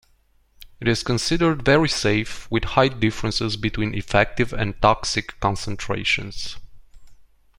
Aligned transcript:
It 0.79 0.87
is 0.87 1.03
considered 1.03 1.63
very 1.63 1.87
safe, 1.87 2.49
with 2.49 2.63
high 2.73 2.87
differences 2.87 3.55
between 3.55 3.93
effective 3.93 4.51
and 4.51 4.73
toxic 4.81 5.39
concentrations. 5.39 6.57